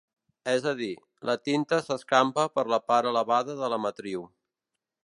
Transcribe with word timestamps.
És 0.53 0.63
a 0.71 0.71
dir, 0.79 0.87
la 1.31 1.35
tinta 1.49 1.79
s'escampa 1.89 2.47
per 2.57 2.65
la 2.77 2.81
part 2.89 3.13
elevada 3.13 3.61
de 3.63 3.71
la 3.77 3.81
matriu. 3.89 4.27